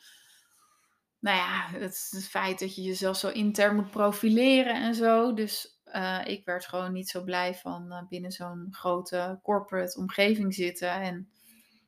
nou 1.20 1.38
ja, 1.38 1.68
het, 1.80 2.26
feit 2.30 2.60
dat 2.60 2.76
je 2.76 2.82
jezelf 2.82 3.18
zo 3.18 3.30
intern 3.30 3.76
moet 3.76 3.92
profileren 3.92 4.76
en 4.76 4.96
zo. 4.96 5.34
Dus 5.34 5.82
uh, 5.86 6.22
ik 6.26 6.46
werd 6.46 6.66
gewoon 6.66 6.94
niet 6.94 7.10
zo 7.10 7.24
blij 7.24 7.56
van 7.56 7.86
uh, 7.92 8.08
binnen 8.10 8.32
zo'n 8.32 8.68
grote 8.72 9.40
corporate 9.44 9.98
omgeving 9.98 10.54
zitten. 10.54 10.92
En 10.92 11.32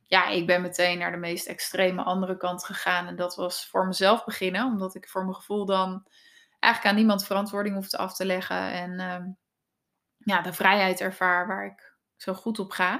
ja, 0.06 0.28
ik 0.28 0.46
ben 0.46 0.62
meteen 0.62 0.98
naar 0.98 1.10
de 1.10 1.16
meest 1.16 1.46
extreme 1.46 2.02
andere 2.02 2.36
kant 2.36 2.64
gegaan. 2.64 3.06
En 3.06 3.16
dat 3.16 3.36
was 3.36 3.66
voor 3.66 3.86
mezelf 3.86 4.24
beginnen, 4.24 4.66
omdat 4.66 4.94
ik 4.94 5.08
voor 5.08 5.22
mijn 5.22 5.34
gevoel 5.34 5.64
dan 5.64 6.06
eigenlijk 6.58 6.94
aan 6.94 7.00
niemand 7.00 7.26
verantwoording 7.26 7.74
hoefde 7.74 7.98
af 7.98 8.14
te 8.14 8.24
leggen. 8.24 8.72
En 8.72 8.92
uh, 9.00 9.26
ja, 10.18 10.42
de 10.42 10.52
vrijheid 10.52 11.00
ervaar 11.00 11.46
waar 11.46 11.66
ik 11.66 11.94
zo 12.16 12.34
goed 12.34 12.58
op 12.58 12.70
ga. 12.70 12.94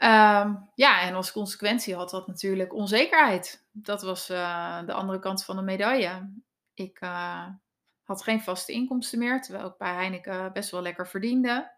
Um, 0.00 0.70
ja, 0.74 1.00
en 1.00 1.14
als 1.14 1.32
consequentie 1.32 1.94
had 1.94 2.10
dat 2.10 2.26
natuurlijk 2.26 2.74
onzekerheid. 2.74 3.66
Dat 3.72 4.02
was 4.02 4.30
uh, 4.30 4.86
de 4.86 4.92
andere 4.92 5.18
kant 5.18 5.44
van 5.44 5.56
de 5.56 5.62
medaille. 5.62 6.32
Ik 6.74 7.00
uh, 7.00 7.46
had 8.02 8.22
geen 8.22 8.42
vaste 8.42 8.72
inkomsten 8.72 9.18
meer, 9.18 9.42
terwijl 9.42 9.66
ik 9.66 9.76
bij 9.76 9.94
Heineken 9.94 10.52
best 10.52 10.70
wel 10.70 10.82
lekker 10.82 11.08
verdiende. 11.08 11.77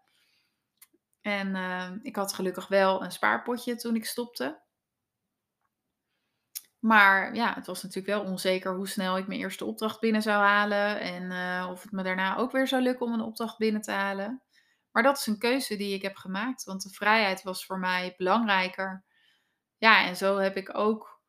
En, 1.21 1.55
ehm, 1.55 1.99
ik 2.01 2.15
had 2.15 2.33
gelukkig 2.33 2.67
wel 2.67 3.03
een 3.03 3.11
spaarpotje 3.11 3.75
toen 3.75 3.95
ik 3.95 4.05
stopte. 4.05 4.61
Maar 6.79 7.35
ja, 7.35 7.53
het 7.53 7.65
was 7.65 7.83
natuurlijk 7.83 8.17
wel 8.17 8.31
onzeker 8.31 8.75
hoe 8.75 8.87
snel 8.87 9.17
ik 9.17 9.27
mijn 9.27 9.39
eerste 9.39 9.65
opdracht 9.65 9.99
binnen 9.99 10.21
zou 10.21 10.43
halen 10.43 10.99
en, 10.99 11.31
eh, 11.31 11.69
of 11.71 11.81
het 11.81 11.91
me 11.91 12.03
daarna 12.03 12.37
ook 12.37 12.51
weer 12.51 12.67
zou 12.67 12.81
lukken 12.81 13.05
om 13.05 13.13
een 13.13 13.21
opdracht 13.21 13.57
binnen 13.57 13.81
te 13.81 13.91
halen. 13.91 14.41
Maar 14.91 15.03
dat 15.03 15.17
is 15.17 15.27
een 15.27 15.37
keuze 15.37 15.75
die 15.77 15.93
ik 15.93 16.01
heb 16.01 16.15
gemaakt, 16.15 16.63
want 16.63 16.83
de 16.83 16.89
vrijheid 16.89 17.43
was 17.43 17.65
voor 17.65 17.79
mij 17.79 18.13
belangrijker. 18.17 19.03
Ja, 19.77 20.05
en 20.05 20.15
zo 20.17 20.37
heb 20.37 20.55
ik 20.57 20.77
ook 20.77 21.19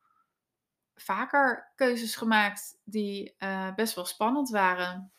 vaker 0.95 1.71
keuzes 1.75 2.15
gemaakt 2.15 2.79
die, 2.83 3.35
eh, 3.37 3.73
best 3.75 3.95
wel 3.95 4.05
spannend 4.05 4.49
waren. 4.49 5.11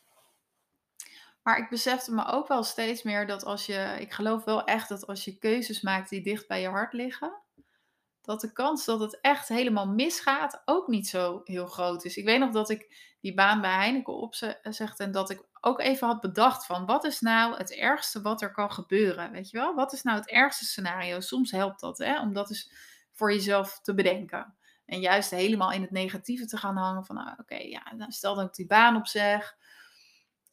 Maar 1.45 1.59
ik 1.59 1.69
besefte 1.69 2.15
me 2.15 2.25
ook 2.27 2.49
wel 2.49 2.63
steeds 2.63 3.03
meer 3.03 3.27
dat 3.27 3.45
als 3.45 3.67
je 3.67 3.97
ik 3.99 4.13
geloof 4.13 4.45
wel 4.45 4.65
echt 4.65 4.89
dat 4.89 5.07
als 5.07 5.25
je 5.25 5.39
keuzes 5.39 5.81
maakt 5.81 6.09
die 6.09 6.23
dicht 6.23 6.49
bij 6.49 6.61
je 6.61 6.69
hart 6.69 6.93
liggen, 6.93 7.43
dat 8.23 8.41
de 8.41 8.53
kans 8.53 8.85
dat 8.85 9.01
het 9.01 9.21
echt 9.21 9.49
helemaal 9.49 9.87
misgaat 9.87 10.63
ook 10.65 10.89
niet 10.89 11.09
zo 11.09 11.41
heel 11.45 11.67
groot 11.67 12.05
is. 12.05 12.17
Ik 12.17 12.25
weet 12.25 12.39
nog 12.39 12.51
dat 12.51 12.71
ik 12.71 13.15
die 13.21 13.35
baan 13.35 13.61
bij 13.61 13.75
Heineken 13.75 14.15
opzegde 14.15 15.05
en 15.05 15.13
dat 15.13 15.31
ik 15.31 15.45
ook 15.61 15.81
even 15.81 16.07
had 16.07 16.21
bedacht 16.21 16.67
van 16.67 16.87
wat 16.87 17.05
is 17.05 17.21
nou 17.21 17.57
het 17.57 17.75
ergste 17.75 18.23
wat 18.23 18.43
er 18.43 18.53
kan 18.53 18.73
gebeuren, 18.73 19.31
weet 19.31 19.51
je 19.51 19.59
wel? 19.59 19.75
Wat 19.75 19.93
is 19.93 20.03
nou 20.03 20.19
het 20.19 20.31
ergste 20.31 20.65
scenario? 20.65 21.21
Soms 21.21 21.51
helpt 21.51 21.81
dat, 21.81 21.99
hè, 21.99 22.21
om 22.21 22.33
dat 22.33 22.51
eens 22.51 22.73
voor 23.13 23.33
jezelf 23.33 23.81
te 23.81 23.95
bedenken. 23.95 24.57
En 24.87 25.01
juist 25.01 25.31
helemaal 25.31 25.73
in 25.73 25.83
het 25.83 25.91
negatieve 25.91 26.47
te 26.47 26.57
gaan 26.57 26.77
hangen 26.77 27.05
van, 27.05 27.17
nou, 27.17 27.35
oké, 27.41 27.57
ja, 27.57 27.83
stel 28.09 28.35
dat 28.35 28.47
ik 28.47 28.55
die 28.55 28.67
baan 28.67 28.97
opzeg. 28.97 29.57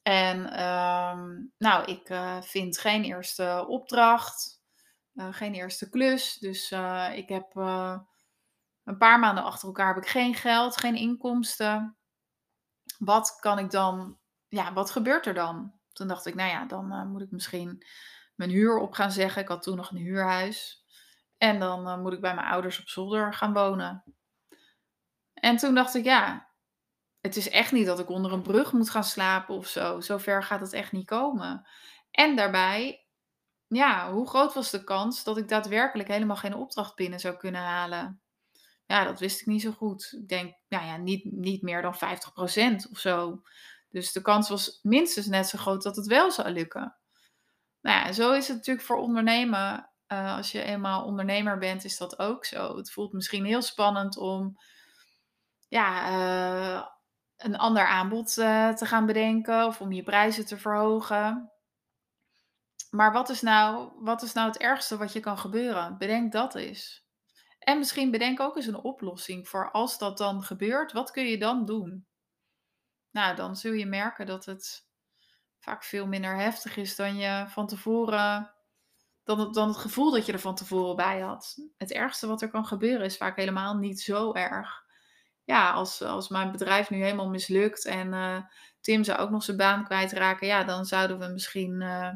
En 0.01 0.53
ehm, 0.53 1.45
nou, 1.57 1.85
ik 1.85 2.09
uh, 2.09 2.41
vind 2.41 2.77
geen 2.77 3.03
eerste 3.03 3.65
opdracht, 3.67 4.61
uh, 5.13 5.27
geen 5.31 5.53
eerste 5.53 5.89
klus. 5.89 6.37
Dus 6.37 6.71
uh, 6.71 7.09
ik 7.15 7.29
heb 7.29 7.55
een 8.83 8.97
paar 8.97 9.19
maanden 9.19 9.43
achter 9.43 9.67
elkaar 9.67 9.93
heb 9.93 10.03
ik 10.03 10.09
geen 10.09 10.35
geld, 10.35 10.77
geen 10.77 10.95
inkomsten. 10.95 11.97
Wat 12.97 13.35
kan 13.39 13.59
ik 13.59 13.71
dan, 13.71 14.17
ja, 14.47 14.73
wat 14.73 14.91
gebeurt 14.91 15.25
er 15.25 15.33
dan? 15.33 15.73
Toen 15.93 16.07
dacht 16.07 16.25
ik, 16.25 16.35
nou 16.35 16.49
ja, 16.49 16.65
dan 16.65 17.07
moet 17.11 17.21
ik 17.21 17.31
misschien 17.31 17.85
mijn 18.35 18.49
huur 18.49 18.77
op 18.77 18.93
gaan 18.93 19.11
zeggen. 19.11 19.41
Ik 19.41 19.47
had 19.47 19.63
toen 19.63 19.75
nog 19.75 19.91
een 19.91 19.97
huurhuis. 19.97 20.85
En 21.37 21.59
dan 21.59 22.01
moet 22.01 22.13
ik 22.13 22.21
bij 22.21 22.35
mijn 22.35 22.47
ouders 22.47 22.79
op 22.79 22.87
zolder 22.87 23.33
gaan 23.33 23.53
wonen. 23.53 24.03
En 25.33 25.57
toen 25.57 25.75
dacht 25.75 25.95
ik, 25.95 26.03
ja, 26.03 26.50
het 27.21 27.35
is 27.35 27.49
echt 27.49 27.71
niet 27.71 27.85
dat 27.85 27.99
ik 27.99 28.09
onder 28.09 28.33
een 28.33 28.41
brug 28.41 28.71
moet 28.71 28.89
gaan 28.89 29.03
slapen 29.03 29.55
of 29.55 29.67
zo. 29.67 29.99
Zover 29.99 30.43
gaat 30.43 30.61
het 30.61 30.73
echt 30.73 30.91
niet 30.91 31.05
komen. 31.05 31.67
En 32.11 32.35
daarbij, 32.35 33.05
ja, 33.67 34.11
hoe 34.11 34.27
groot 34.27 34.53
was 34.53 34.71
de 34.71 34.83
kans 34.83 35.23
dat 35.23 35.37
ik 35.37 35.47
daadwerkelijk 35.47 36.09
helemaal 36.09 36.35
geen 36.35 36.55
opdracht 36.55 36.95
binnen 36.95 37.19
zou 37.19 37.37
kunnen 37.37 37.61
halen? 37.61 38.21
Ja, 38.85 39.03
dat 39.03 39.19
wist 39.19 39.41
ik 39.41 39.45
niet 39.45 39.61
zo 39.61 39.71
goed. 39.71 40.13
Ik 40.21 40.27
denk, 40.27 40.55
nou 40.67 40.85
ja, 40.85 40.97
niet, 40.97 41.31
niet 41.31 41.61
meer 41.61 41.81
dan 41.81 41.95
50% 41.95 42.91
of 42.91 42.99
zo. 42.99 43.41
Dus 43.89 44.11
de 44.11 44.21
kans 44.21 44.49
was 44.49 44.79
minstens 44.81 45.25
net 45.25 45.47
zo 45.47 45.57
groot 45.57 45.83
dat 45.83 45.95
het 45.95 46.05
wel 46.05 46.31
zou 46.31 46.49
lukken. 46.49 46.95
Nou 47.81 48.05
ja, 48.05 48.11
zo 48.11 48.31
is 48.31 48.47
het 48.47 48.57
natuurlijk 48.57 48.85
voor 48.85 48.97
ondernemen. 48.97 49.89
Uh, 50.07 50.35
als 50.35 50.51
je 50.51 50.61
eenmaal 50.61 51.05
ondernemer 51.05 51.57
bent, 51.57 51.83
is 51.83 51.97
dat 51.97 52.19
ook 52.19 52.45
zo. 52.45 52.77
Het 52.77 52.91
voelt 52.91 53.13
misschien 53.13 53.45
heel 53.45 53.61
spannend 53.61 54.17
om 54.17 54.57
ja, 55.67 56.09
uh, 56.09 56.87
een 57.43 57.57
ander 57.57 57.85
aanbod 57.85 58.37
uh, 58.37 58.69
te 58.69 58.85
gaan 58.85 59.05
bedenken 59.05 59.65
of 59.65 59.81
om 59.81 59.91
je 59.91 60.03
prijzen 60.03 60.45
te 60.45 60.57
verhogen. 60.57 61.51
Maar 62.89 63.13
wat 63.13 63.29
is, 63.29 63.41
nou, 63.41 63.91
wat 63.99 64.21
is 64.21 64.33
nou 64.33 64.47
het 64.47 64.57
ergste 64.57 64.97
wat 64.97 65.13
je 65.13 65.19
kan 65.19 65.37
gebeuren? 65.37 65.97
Bedenk 65.97 66.31
dat 66.31 66.55
eens. 66.55 67.05
En 67.59 67.77
misschien 67.77 68.11
bedenk 68.11 68.39
ook 68.39 68.55
eens 68.55 68.65
een 68.65 68.83
oplossing 68.83 69.47
voor 69.47 69.71
als 69.71 69.97
dat 69.97 70.17
dan 70.17 70.43
gebeurt. 70.43 70.91
Wat 70.91 71.11
kun 71.11 71.25
je 71.25 71.37
dan 71.37 71.65
doen? 71.65 72.07
Nou, 73.11 73.35
dan 73.35 73.55
zul 73.55 73.73
je 73.73 73.85
merken 73.85 74.25
dat 74.25 74.45
het 74.45 74.87
vaak 75.59 75.83
veel 75.83 76.07
minder 76.07 76.35
heftig 76.35 76.77
is 76.77 76.95
dan 76.95 77.15
je 77.17 77.45
van 77.47 77.67
tevoren. 77.67 78.53
Dan 79.23 79.39
het, 79.39 79.53
dan 79.53 79.67
het 79.67 79.77
gevoel 79.77 80.11
dat 80.11 80.25
je 80.25 80.31
er 80.31 80.39
van 80.39 80.55
tevoren 80.55 80.95
bij 80.95 81.19
had. 81.19 81.57
Het 81.77 81.91
ergste 81.91 82.27
wat 82.27 82.41
er 82.41 82.49
kan 82.49 82.65
gebeuren 82.65 83.05
is 83.05 83.17
vaak 83.17 83.35
helemaal 83.35 83.77
niet 83.77 84.01
zo 84.01 84.33
erg 84.33 84.85
ja, 85.51 85.71
als, 85.71 86.01
als 86.01 86.29
mijn 86.29 86.51
bedrijf 86.51 86.89
nu 86.89 87.01
helemaal 87.03 87.29
mislukt 87.29 87.85
en 87.85 88.13
uh, 88.13 88.37
Tim 88.81 89.03
zou 89.03 89.19
ook 89.19 89.29
nog 89.29 89.43
zijn 89.43 89.57
baan 89.57 89.83
kwijtraken, 89.83 90.47
ja, 90.47 90.63
dan 90.63 90.85
zouden 90.85 91.19
we 91.19 91.27
misschien 91.27 91.81
uh, 91.81 92.09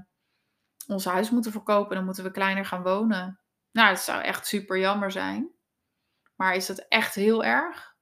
ons 0.88 1.06
huis 1.06 1.30
moeten 1.30 1.51
verkopen. 1.51 1.96
Dan 1.96 2.06
moeten 2.06 2.24
we 2.24 2.32
kleiner 2.32 2.65
gaan 2.65 2.84
wonen. 2.84 3.39
Nou, 3.72 3.89
het 3.89 4.00
zou 4.00 4.22
echt 4.22 4.48
super 4.48 4.80
jammer 4.80 5.12
zijn. 5.12 5.51
Maar 6.36 6.56
is 6.56 6.65
dat 6.65 6.86
echt 6.88 7.15
heel 7.15 7.44
erg? 7.44 7.96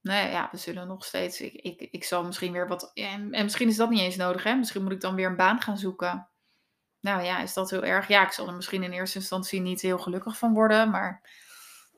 Nee, 0.00 0.30
ja, 0.30 0.48
we 0.50 0.56
zullen 0.56 0.86
nog 0.86 1.04
steeds. 1.04 1.40
Ik, 1.40 1.52
ik, 1.52 1.80
ik 1.80 2.04
zal 2.04 2.24
misschien 2.24 2.52
weer 2.52 2.68
wat. 2.68 2.90
En, 2.94 3.32
en 3.32 3.44
misschien 3.44 3.68
is 3.68 3.76
dat 3.76 3.90
niet 3.90 4.00
eens 4.00 4.16
nodig, 4.16 4.42
hè? 4.42 4.54
Misschien 4.54 4.82
moet 4.82 4.92
ik 4.92 5.00
dan 5.00 5.14
weer 5.14 5.26
een 5.26 5.36
baan 5.36 5.60
gaan 5.60 5.78
zoeken. 5.78 6.28
Nou 7.00 7.22
ja, 7.22 7.40
is 7.40 7.54
dat 7.54 7.70
heel 7.70 7.84
erg? 7.84 8.08
Ja, 8.08 8.22
ik 8.22 8.32
zal 8.32 8.48
er 8.48 8.54
misschien 8.54 8.82
in 8.82 8.92
eerste 8.92 9.18
instantie 9.18 9.60
niet 9.60 9.80
heel 9.80 9.98
gelukkig 9.98 10.38
van 10.38 10.54
worden. 10.54 10.90
Maar 10.90 11.22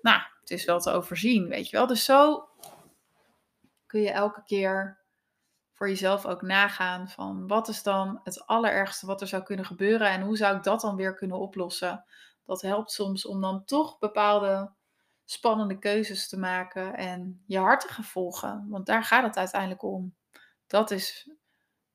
nou, 0.01 0.23
het 0.51 0.59
is 0.59 0.65
wel 0.65 0.81
te 0.81 0.91
overzien, 0.91 1.49
weet 1.49 1.71
je 1.71 1.77
wel. 1.77 1.87
Dus 1.87 2.05
zo 2.05 2.49
kun 3.87 4.01
je 4.01 4.11
elke 4.11 4.43
keer 4.45 4.99
voor 5.73 5.89
jezelf 5.89 6.27
ook 6.27 6.43
nagaan 6.43 7.09
van 7.09 7.47
wat 7.47 7.69
is 7.69 7.83
dan 7.83 8.21
het 8.25 8.47
allerergste 8.47 9.07
wat 9.07 9.21
er 9.21 9.27
zou 9.27 9.43
kunnen 9.43 9.65
gebeuren 9.65 10.09
en 10.09 10.23
hoe 10.23 10.37
zou 10.37 10.57
ik 10.57 10.63
dat 10.63 10.81
dan 10.81 10.97
weer 10.97 11.15
kunnen 11.15 11.39
oplossen. 11.39 12.05
Dat 12.45 12.63
helpt 12.63 12.91
soms 12.91 13.27
om 13.27 13.41
dan 13.41 13.65
toch 13.65 13.99
bepaalde 13.99 14.71
spannende 15.25 15.79
keuzes 15.79 16.29
te 16.29 16.39
maken 16.39 16.97
en 16.97 17.43
je 17.47 17.59
hart 17.59 17.81
te 17.81 17.89
gaan 17.89 18.05
volgen, 18.05 18.67
want 18.69 18.87
daar 18.87 19.05
gaat 19.05 19.25
het 19.25 19.37
uiteindelijk 19.37 19.83
om. 19.83 20.15
Dat 20.67 20.91
is 20.91 21.31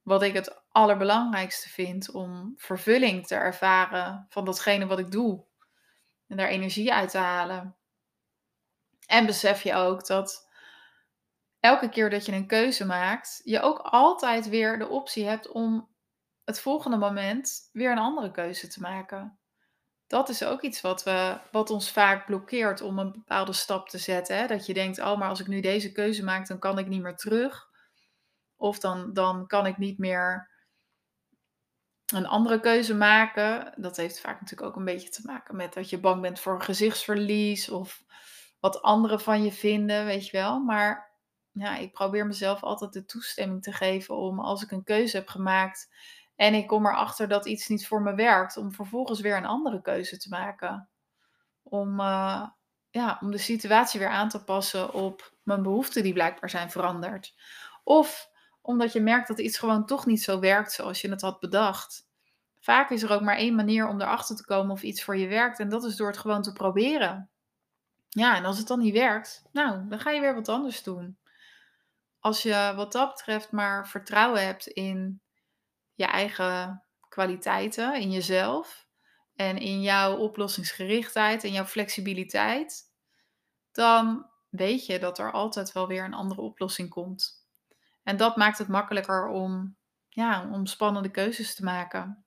wat 0.01 0.21
ik 0.21 0.33
het 0.33 0.62
allerbelangrijkste 0.69 1.69
vind 1.69 2.12
om 2.12 2.53
vervulling 2.57 3.27
te 3.27 3.35
ervaren 3.35 4.25
van 4.29 4.45
datgene 4.45 4.85
wat 4.85 5.00
ik 5.00 5.12
doe 5.12 5.43
en 6.27 6.38
daar 6.38 6.47
energie 6.47 6.93
uit 6.93 7.09
te 7.09 7.17
halen. 7.17 7.75
En 9.07 9.25
besef 9.25 9.62
je 9.62 9.74
ook 9.74 10.07
dat 10.07 10.50
elke 11.59 11.89
keer 11.89 12.09
dat 12.09 12.25
je 12.25 12.31
een 12.31 12.47
keuze 12.47 12.85
maakt, 12.85 13.41
je 13.43 13.62
ook 13.62 13.79
altijd 13.79 14.50
weer 14.50 14.79
de 14.79 14.88
optie 14.88 15.25
hebt 15.25 15.47
om 15.47 15.95
het 16.43 16.59
volgende 16.59 16.97
moment 16.97 17.69
weer 17.71 17.91
een 17.91 17.97
andere 17.97 18.31
keuze 18.31 18.67
te 18.67 18.81
maken. 18.81 19.39
Dat 20.07 20.29
is 20.29 20.43
ook 20.43 20.62
iets 20.62 20.81
wat, 20.81 21.03
we, 21.03 21.39
wat 21.51 21.69
ons 21.69 21.91
vaak 21.91 22.25
blokkeert 22.25 22.81
om 22.81 23.00
een 23.00 23.12
bepaalde 23.12 23.53
stap 23.53 23.89
te 23.89 23.97
zetten. 23.97 24.38
Hè? 24.38 24.47
Dat 24.47 24.65
je 24.65 24.74
denkt, 24.74 25.00
oh, 25.00 25.17
maar 25.17 25.29
als 25.29 25.39
ik 25.39 25.47
nu 25.47 25.62
deze 25.62 25.91
keuze 25.91 26.24
maak, 26.24 26.47
dan 26.47 26.59
kan 26.59 26.77
ik 26.77 26.88
niet 26.88 27.01
meer 27.01 27.15
terug. 27.15 27.67
Of 28.55 28.79
dan, 28.79 29.13
dan 29.13 29.47
kan 29.47 29.65
ik 29.65 29.77
niet 29.77 29.97
meer 29.97 30.50
een 32.13 32.25
andere 32.25 32.59
keuze 32.59 32.95
maken. 32.95 33.74
Dat 33.75 33.97
heeft 33.97 34.19
vaak 34.19 34.41
natuurlijk 34.41 34.69
ook 34.69 34.75
een 34.75 34.85
beetje 34.85 35.09
te 35.09 35.21
maken 35.25 35.55
met 35.55 35.74
dat 35.74 35.89
je 35.89 36.00
bang 36.00 36.21
bent 36.21 36.39
voor 36.39 36.62
gezichtsverlies 36.62 37.69
of 37.69 38.03
wat 38.65 38.81
anderen 38.81 39.19
van 39.19 39.43
je 39.43 39.51
vinden, 39.51 40.05
weet 40.05 40.25
je 40.27 40.38
wel. 40.38 40.60
Maar 40.60 41.12
ja, 41.51 41.77
ik 41.77 41.91
probeer 41.91 42.27
mezelf 42.27 42.63
altijd 42.63 42.93
de 42.93 43.05
toestemming 43.05 43.63
te 43.63 43.72
geven 43.72 44.15
om 44.15 44.39
als 44.39 44.63
ik 44.63 44.72
een 44.72 44.84
keuze 44.84 45.17
heb 45.17 45.27
gemaakt 45.27 45.93
en 46.36 46.53
ik 46.53 46.67
kom 46.67 46.86
erachter 46.86 47.27
dat 47.27 47.45
iets 47.45 47.67
niet 47.67 47.88
voor 47.88 48.01
me 48.01 48.15
werkt, 48.15 48.57
om 48.57 48.72
vervolgens 48.72 49.19
weer 49.19 49.38
een 49.38 49.45
andere 49.45 49.81
keuze 49.81 50.17
te 50.17 50.29
maken. 50.29 50.89
Om, 51.63 52.00
uh, 52.00 52.48
ja, 52.89 53.17
om 53.22 53.31
de 53.31 53.38
situatie 53.38 54.00
weer 54.00 54.10
aan 54.10 54.29
te 54.29 54.43
passen 54.43 54.93
op 54.93 55.34
mijn 55.43 55.63
behoeften 55.63 56.03
die 56.03 56.13
blijkbaar 56.13 56.50
zijn 56.50 56.72
veranderd. 56.72 57.36
Of 57.84 58.29
omdat 58.62 58.93
je 58.93 59.01
merkt 59.01 59.27
dat 59.27 59.39
iets 59.39 59.57
gewoon 59.57 59.86
toch 59.86 60.05
niet 60.05 60.24
zo 60.24 60.39
werkt 60.39 60.72
zoals 60.72 61.01
je 61.01 61.10
het 61.10 61.22
had 61.22 61.39
bedacht. 61.39 62.07
Vaak 62.60 62.89
is 62.89 63.03
er 63.03 63.12
ook 63.12 63.22
maar 63.22 63.38
één 63.38 63.55
manier 63.55 63.88
om 63.88 64.01
erachter 64.01 64.36
te 64.36 64.45
komen 64.45 64.72
of 64.72 64.84
iets 64.84 65.03
voor 65.03 65.17
je 65.17 65.27
werkt 65.27 65.60
en 65.60 65.69
dat 65.69 65.84
is 65.84 65.95
door 65.95 66.07
het 66.07 66.17
gewoon 66.17 66.41
te 66.41 66.53
proberen. 66.53 67.29
Ja, 68.15 68.36
en 68.36 68.45
als 68.45 68.57
het 68.57 68.67
dan 68.67 68.79
niet 68.79 68.93
werkt, 68.93 69.43
nou, 69.51 69.88
dan 69.88 70.00
ga 70.00 70.10
je 70.12 70.19
weer 70.19 70.36
wat 70.36 70.50
anders 70.50 70.84
doen. 70.84 71.17
Als 72.19 72.43
je 72.43 72.74
wat 72.75 72.91
dat 72.91 73.10
betreft 73.10 73.51
maar 73.51 73.88
vertrouwen 73.88 74.45
hebt 74.45 74.67
in 74.67 75.22
je 75.93 76.05
eigen 76.05 76.84
kwaliteiten, 77.10 78.00
in 78.00 78.12
jezelf 78.12 78.88
en 79.36 79.57
in 79.57 79.81
jouw 79.81 80.17
oplossingsgerichtheid 80.17 81.43
en 81.43 81.51
jouw 81.51 81.65
flexibiliteit, 81.65 82.91
dan 83.72 84.29
weet 84.50 84.86
je 84.86 85.00
dat 85.00 85.19
er 85.19 85.31
altijd 85.31 85.72
wel 85.72 85.88
weer 85.88 86.03
een 86.03 86.13
andere 86.13 86.41
oplossing 86.41 86.89
komt. 86.89 87.45
En 88.03 88.17
dat 88.17 88.36
maakt 88.36 88.57
het 88.57 88.67
makkelijker 88.67 89.27
om, 89.27 89.77
ja, 90.10 90.50
om 90.51 90.65
spannende 90.65 91.12
keuzes 91.12 91.55
te 91.55 91.63
maken. 91.63 92.25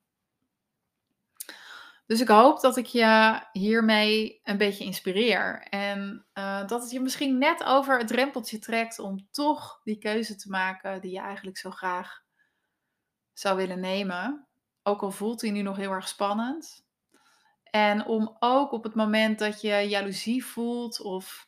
Dus 2.09 2.21
ik 2.21 2.27
hoop 2.27 2.61
dat 2.61 2.77
ik 2.77 2.85
je 2.85 3.39
hiermee 3.51 4.39
een 4.43 4.57
beetje 4.57 4.83
inspireer. 4.83 5.67
En 5.69 6.25
uh, 6.33 6.67
dat 6.67 6.81
het 6.81 6.91
je 6.91 6.99
misschien 6.99 7.37
net 7.37 7.63
over 7.63 7.97
het 7.97 8.07
drempeltje 8.07 8.59
trekt 8.59 8.99
om 8.99 9.27
toch 9.31 9.81
die 9.83 9.97
keuze 9.97 10.35
te 10.35 10.49
maken 10.49 11.01
die 11.01 11.11
je 11.11 11.19
eigenlijk 11.19 11.57
zo 11.57 11.71
graag 11.71 12.21
zou 13.33 13.57
willen 13.57 13.79
nemen. 13.79 14.47
Ook 14.83 15.01
al 15.01 15.11
voelt 15.11 15.39
die 15.39 15.51
nu 15.51 15.61
nog 15.61 15.77
heel 15.77 15.91
erg 15.91 16.07
spannend. 16.07 16.85
En 17.63 18.05
om 18.05 18.35
ook 18.39 18.71
op 18.71 18.83
het 18.83 18.95
moment 18.95 19.39
dat 19.39 19.61
je 19.61 19.75
jaloezie 19.75 20.45
voelt 20.45 21.01
of 21.01 21.47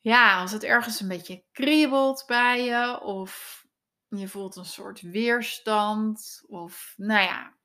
ja, 0.00 0.40
als 0.40 0.52
het 0.52 0.64
ergens 0.64 1.00
een 1.00 1.08
beetje 1.08 1.44
kriebelt 1.52 2.24
bij 2.26 2.64
je 2.64 3.00
of 3.00 3.64
je 4.08 4.28
voelt 4.28 4.56
een 4.56 4.64
soort 4.64 5.00
weerstand 5.00 6.44
of 6.46 6.94
nou 6.96 7.22
ja, 7.22 7.60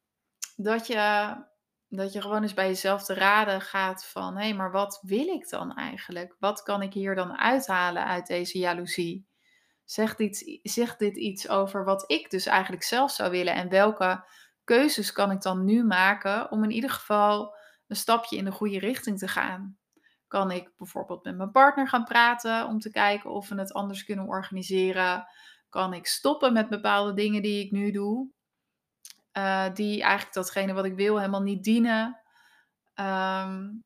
dat 0.59 0.87
je, 0.87 1.35
dat 1.87 2.13
je 2.13 2.21
gewoon 2.21 2.41
eens 2.41 2.53
bij 2.53 2.67
jezelf 2.67 3.03
te 3.03 3.13
raden 3.13 3.61
gaat 3.61 4.05
van 4.05 4.35
hé, 4.35 4.43
hey, 4.43 4.53
maar 4.53 4.71
wat 4.71 4.99
wil 5.01 5.27
ik 5.27 5.49
dan 5.49 5.75
eigenlijk? 5.75 6.35
Wat 6.39 6.63
kan 6.63 6.81
ik 6.81 6.93
hier 6.93 7.15
dan 7.15 7.37
uithalen 7.37 8.05
uit 8.05 8.27
deze 8.27 8.57
jaloezie? 8.57 9.27
Zegt 9.85 10.17
dit, 10.17 10.59
zegt 10.63 10.99
dit 10.99 11.17
iets 11.17 11.49
over 11.49 11.85
wat 11.85 12.03
ik 12.11 12.29
dus 12.29 12.45
eigenlijk 12.45 12.83
zelf 12.83 13.11
zou 13.11 13.31
willen 13.31 13.53
en 13.53 13.69
welke 13.69 14.25
keuzes 14.63 15.11
kan 15.11 15.31
ik 15.31 15.41
dan 15.41 15.65
nu 15.65 15.83
maken 15.83 16.51
om 16.51 16.63
in 16.63 16.71
ieder 16.71 16.89
geval 16.89 17.55
een 17.87 17.95
stapje 17.95 18.37
in 18.37 18.45
de 18.45 18.51
goede 18.51 18.79
richting 18.79 19.17
te 19.17 19.27
gaan? 19.27 19.77
Kan 20.27 20.51
ik 20.51 20.71
bijvoorbeeld 20.77 21.23
met 21.23 21.37
mijn 21.37 21.51
partner 21.51 21.87
gaan 21.87 22.03
praten 22.03 22.67
om 22.67 22.79
te 22.79 22.89
kijken 22.89 23.29
of 23.29 23.49
we 23.49 23.55
het 23.55 23.73
anders 23.73 24.03
kunnen 24.03 24.27
organiseren? 24.27 25.27
Kan 25.69 25.93
ik 25.93 26.07
stoppen 26.07 26.53
met 26.53 26.69
bepaalde 26.69 27.13
dingen 27.13 27.41
die 27.41 27.65
ik 27.65 27.71
nu 27.71 27.91
doe, 27.91 28.31
uh, 29.37 29.73
die 29.73 30.01
eigenlijk 30.01 30.33
datgene 30.33 30.73
wat 30.73 30.85
ik 30.85 30.95
wil 30.95 31.17
helemaal 31.17 31.41
niet 31.41 31.63
dienen? 31.63 32.21
Um, 32.95 33.85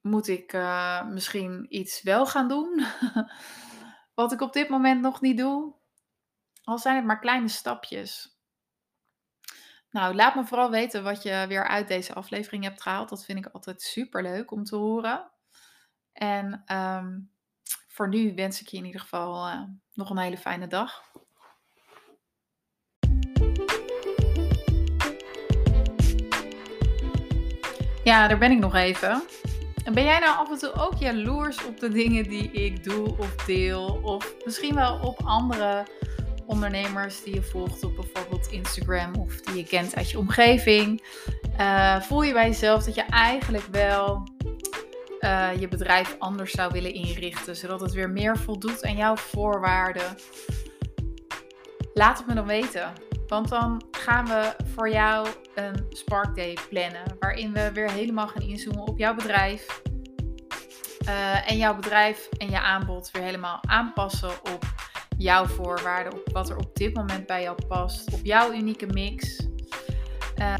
moet 0.00 0.28
ik 0.28 0.52
uh, 0.52 1.06
misschien 1.06 1.66
iets 1.68 2.02
wel 2.02 2.26
gaan 2.26 2.48
doen, 2.48 2.84
wat 4.14 4.32
ik 4.32 4.40
op 4.40 4.52
dit 4.52 4.68
moment 4.68 5.00
nog 5.00 5.20
niet 5.20 5.38
doe? 5.38 5.74
Al 6.64 6.78
zijn 6.78 6.96
het 6.96 7.04
maar 7.04 7.18
kleine 7.18 7.48
stapjes. 7.48 8.38
Nou, 9.90 10.14
laat 10.14 10.34
me 10.34 10.44
vooral 10.44 10.70
weten 10.70 11.02
wat 11.02 11.22
je 11.22 11.44
weer 11.48 11.68
uit 11.68 11.88
deze 11.88 12.14
aflevering 12.14 12.64
hebt 12.64 12.82
gehaald. 12.82 13.08
Dat 13.08 13.24
vind 13.24 13.38
ik 13.38 13.52
altijd 13.52 13.82
super 13.82 14.22
leuk 14.22 14.50
om 14.50 14.64
te 14.64 14.76
horen. 14.76 15.30
En 16.12 16.62
ehm, 16.64 17.18
voor 17.88 18.08
nu 18.08 18.34
wens 18.34 18.60
ik 18.60 18.68
je 18.68 18.76
in 18.76 18.84
ieder 18.84 19.00
geval 19.00 19.48
uh, 19.48 19.62
nog 19.92 20.10
een 20.10 20.18
hele 20.18 20.38
fijne 20.38 20.66
dag. 20.66 21.09
Ja, 28.04 28.28
daar 28.28 28.38
ben 28.38 28.50
ik 28.50 28.58
nog 28.58 28.74
even. 28.74 29.22
En 29.84 29.94
ben 29.94 30.04
jij 30.04 30.18
nou 30.18 30.38
af 30.38 30.50
en 30.50 30.58
toe 30.58 30.72
ook 30.72 30.94
jaloers 30.94 31.64
op 31.64 31.80
de 31.80 31.88
dingen 31.88 32.24
die 32.24 32.50
ik 32.50 32.84
doe 32.84 33.18
of 33.18 33.34
deel? 33.34 34.00
Of 34.02 34.34
misschien 34.44 34.74
wel 34.74 34.98
op 35.02 35.20
andere 35.24 35.86
ondernemers 36.46 37.22
die 37.22 37.34
je 37.34 37.42
volgt 37.42 37.84
op 37.84 37.96
bijvoorbeeld 37.96 38.46
Instagram 38.50 39.14
of 39.14 39.40
die 39.40 39.56
je 39.56 39.64
kent 39.64 39.96
uit 39.96 40.10
je 40.10 40.18
omgeving. 40.18 41.02
Uh, 41.60 42.00
voel 42.00 42.22
je 42.22 42.32
bij 42.32 42.46
jezelf 42.46 42.84
dat 42.84 42.94
je 42.94 43.02
eigenlijk 43.02 43.64
wel 43.70 44.28
uh, 45.20 45.48
je 45.58 45.68
bedrijf 45.68 46.16
anders 46.18 46.50
zou 46.52 46.72
willen 46.72 46.94
inrichten, 46.94 47.56
zodat 47.56 47.80
het 47.80 47.92
weer 47.92 48.10
meer 48.10 48.38
voldoet 48.38 48.84
aan 48.84 48.96
jouw 48.96 49.16
voorwaarden? 49.16 50.16
Laat 51.94 52.18
het 52.18 52.26
me 52.26 52.34
dan 52.34 52.46
weten. 52.46 52.92
Want 53.26 53.48
dan 53.48 53.82
gaan 54.10 54.26
we 54.26 54.54
voor 54.74 54.90
jou 54.90 55.28
een 55.54 55.86
Spark 55.88 56.36
Day 56.36 56.56
plannen. 56.68 57.16
Waarin 57.18 57.52
we 57.52 57.72
weer 57.72 57.90
helemaal 57.90 58.28
gaan 58.28 58.42
inzoomen 58.42 58.86
op 58.86 58.98
jouw 58.98 59.14
bedrijf. 59.14 59.82
Uh, 61.08 61.50
en 61.50 61.56
jouw 61.56 61.74
bedrijf 61.74 62.28
en 62.38 62.50
je 62.50 62.60
aanbod 62.60 63.10
weer 63.10 63.22
helemaal 63.22 63.58
aanpassen 63.66 64.30
op 64.30 64.64
jouw 65.18 65.46
voorwaarden, 65.46 66.12
op 66.12 66.28
wat 66.32 66.50
er 66.50 66.56
op 66.56 66.74
dit 66.74 66.94
moment 66.94 67.26
bij 67.26 67.42
jou 67.42 67.66
past, 67.68 68.12
op 68.12 68.20
jouw 68.22 68.52
unieke 68.52 68.86
mix. 68.86 69.46
Uh, 70.38 70.54